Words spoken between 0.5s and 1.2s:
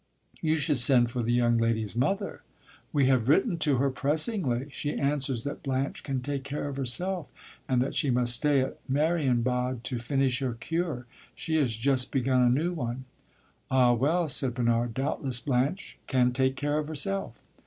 should send